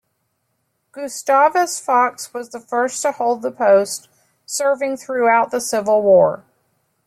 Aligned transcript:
Gustavus 0.93 1.79
Fox 1.79 2.33
was 2.33 2.49
the 2.49 2.59
first 2.59 3.03
to 3.03 3.11
hold 3.11 3.43
the 3.43 3.51
post, 3.51 4.09
serving 4.47 4.97
throughout 4.97 5.51
the 5.51 5.61
Civil 5.61 6.01
War. 6.01 6.43